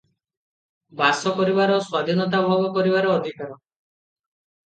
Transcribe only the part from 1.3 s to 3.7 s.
କରିବାର ସ୍ୱାଧୀନତା ଭୋଗ କରିବାର ଅଧିକାର।